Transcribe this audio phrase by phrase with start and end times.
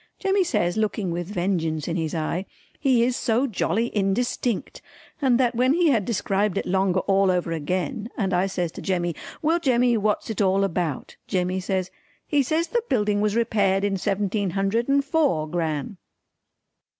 [0.17, 2.47] Jemmy says looking with vengeance in his eye
[2.79, 4.81] "He is so jolly indistinct!"
[5.21, 8.81] and that when he had described it longer all over again and I says to
[8.81, 11.91] Jemmy "Well Jemmy what's it all about?" Jemmy says
[12.25, 15.97] "He says the building was repaired in seventeen hundred and four, Gran."